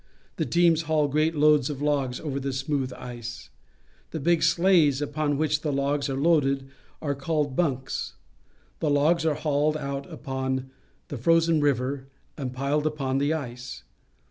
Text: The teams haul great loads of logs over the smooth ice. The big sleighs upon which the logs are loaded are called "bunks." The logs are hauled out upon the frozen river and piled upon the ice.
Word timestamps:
The 0.37 0.47
teams 0.47 0.81
haul 0.89 1.07
great 1.07 1.35
loads 1.35 1.69
of 1.69 1.79
logs 1.79 2.19
over 2.19 2.39
the 2.39 2.53
smooth 2.53 2.91
ice. 2.93 3.51
The 4.09 4.19
big 4.19 4.41
sleighs 4.41 4.99
upon 4.99 5.37
which 5.37 5.61
the 5.61 5.71
logs 5.71 6.09
are 6.09 6.17
loaded 6.19 6.65
are 7.03 7.13
called 7.13 7.55
"bunks." 7.55 8.15
The 8.79 8.89
logs 8.89 9.27
are 9.27 9.35
hauled 9.35 9.77
out 9.77 10.11
upon 10.11 10.71
the 11.09 11.17
frozen 11.19 11.61
river 11.61 12.07
and 12.35 12.51
piled 12.51 12.87
upon 12.87 13.19
the 13.19 13.33
ice. 13.33 13.83